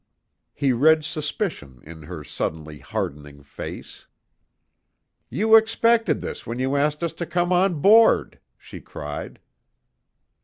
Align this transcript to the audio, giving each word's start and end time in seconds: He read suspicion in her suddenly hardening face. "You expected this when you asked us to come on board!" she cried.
He 0.55 0.73
read 0.73 1.05
suspicion 1.05 1.79
in 1.83 2.01
her 2.01 2.23
suddenly 2.23 2.79
hardening 2.79 3.43
face. 3.43 4.07
"You 5.29 5.55
expected 5.55 6.21
this 6.21 6.47
when 6.47 6.57
you 6.57 6.75
asked 6.75 7.03
us 7.03 7.13
to 7.13 7.25
come 7.27 7.53
on 7.53 7.81
board!" 7.81 8.39
she 8.57 8.81
cried. 8.81 9.37